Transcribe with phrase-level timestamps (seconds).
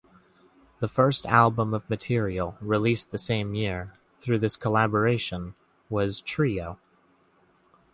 [0.79, 5.53] The first album of material, released the same year, through this collaboration
[5.91, 6.79] was "Trio".